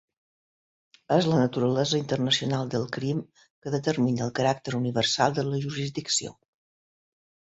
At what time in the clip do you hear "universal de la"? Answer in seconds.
4.79-5.63